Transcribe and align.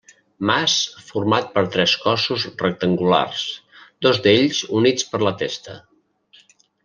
Mas 0.51 0.75
format 1.09 1.51
per 1.57 1.63
tres 1.75 1.93
cossos 2.05 2.45
rectangulars, 2.63 3.45
dos 4.07 4.23
d'ells 4.25 4.63
units 4.81 5.07
per 5.13 5.21
la 5.29 5.35
testa. 5.45 5.77